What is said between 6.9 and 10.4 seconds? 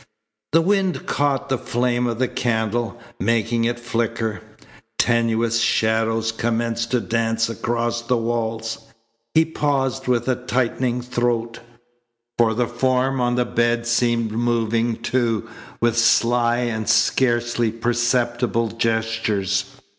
dance across the walls. He paused with a